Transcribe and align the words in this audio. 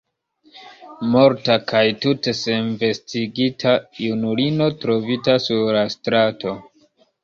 Morta 1.15 1.57
kaj 1.73 1.83
tute 2.07 2.35
senvestigita 2.41 3.77
junulino 4.09 4.75
trovita 4.83 5.41
sur 5.49 5.75
la 5.81 5.89
strato! 6.01 6.61